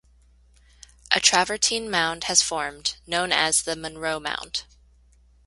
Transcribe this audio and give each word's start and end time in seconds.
A 1.11 1.19
travertine 1.19 1.87
mound 1.87 2.23
has 2.23 2.41
formed, 2.41 2.95
known 3.05 3.31
as 3.31 3.61
the 3.61 3.75
Monroe 3.75 4.19
Mound. 4.19 4.63